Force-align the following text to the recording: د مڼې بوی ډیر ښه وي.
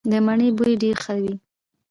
د 0.09 0.11
مڼې 0.25 0.49
بوی 0.57 0.73
ډیر 0.83 0.97
ښه 1.03 1.15
وي. 1.21 1.33